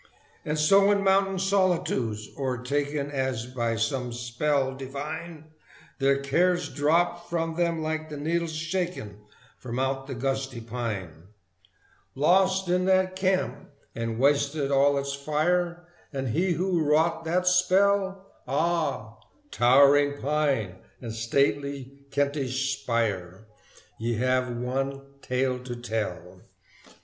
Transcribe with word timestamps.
And 0.43 0.57
so 0.57 0.89
in 0.89 1.03
mountain 1.03 1.37
solitudes 1.37 2.29
o'ertaken 2.35 3.11
As 3.11 3.45
by 3.45 3.75
some 3.75 4.11
spell 4.11 4.73
divine 4.73 5.51
Their 5.99 6.17
cares 6.17 6.69
dropped 6.69 7.29
from 7.29 7.53
them 7.53 7.83
like 7.83 8.09
the 8.09 8.17
needles 8.17 8.51
shaken 8.55 9.19
From 9.59 9.77
out 9.77 10.07
the 10.07 10.15
gusty 10.15 10.59
pine. 10.59 11.27
Lost 12.15 12.67
is 12.67 12.83
that 12.87 13.15
camp 13.15 13.69
and 13.93 14.17
wasted 14.17 14.71
all 14.71 14.97
its 14.97 15.13
fire: 15.13 15.85
And 16.11 16.29
he 16.29 16.53
who 16.53 16.81
wrought 16.83 17.23
that 17.25 17.45
spell? 17.45 18.25
Ah! 18.47 19.19
towering 19.51 20.19
pine 20.19 20.77
and 20.99 21.13
stately 21.13 21.99
Kentish 22.09 22.79
spire, 22.81 23.45
Ye 23.99 24.15
have 24.15 24.49
one 24.49 25.03
tale 25.21 25.59
to 25.59 25.75
tell! 25.75 26.41